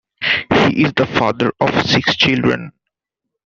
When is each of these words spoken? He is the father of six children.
He 0.51 0.83
is 0.83 0.93
the 0.93 1.05
father 1.05 1.51
of 1.61 1.87
six 1.87 2.15
children. 2.15 2.71